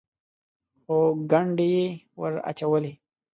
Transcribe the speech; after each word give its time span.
خو 0.83 0.97
ګنډې 1.31 1.67
یې 1.75 1.85
ور 2.19 2.33
اچولې. 2.49 2.93